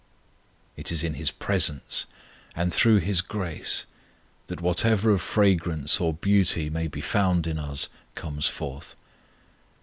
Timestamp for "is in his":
0.91-1.29